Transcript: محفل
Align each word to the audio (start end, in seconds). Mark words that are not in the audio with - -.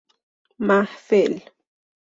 محفل 0.59 1.41